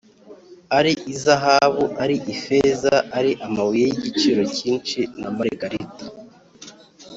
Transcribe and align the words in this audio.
ari 0.77 0.93
izahabu 1.13 1.83
ari 2.03 2.15
ifeza, 2.33 2.95
ari 3.17 3.31
amabuye 3.45 3.83
y’igiciro 3.89 4.41
cyinshi 4.57 4.99
n’imaragarita, 5.19 6.05